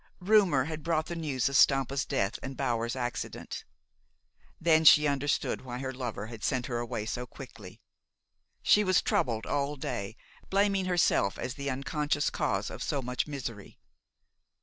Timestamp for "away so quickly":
6.79-7.79